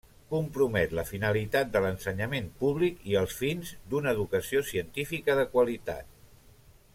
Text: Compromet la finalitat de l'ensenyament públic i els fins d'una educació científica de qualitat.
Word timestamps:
Compromet 0.29 0.93
la 0.99 1.03
finalitat 1.09 1.69
de 1.75 1.81
l'ensenyament 1.83 2.47
públic 2.63 3.05
i 3.11 3.17
els 3.21 3.35
fins 3.43 3.75
d'una 3.93 4.15
educació 4.17 4.65
científica 4.71 5.37
de 5.43 5.45
qualitat. 5.53 6.11